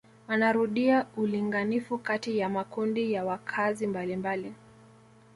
Anarudia 0.27 1.05
ulinganifu 1.17 1.97
kati 1.97 2.37
ya 2.37 2.49
makundi 2.49 3.11
ya 3.13 3.25
wakaazi 3.25 3.87
mbalimbali 3.87 4.53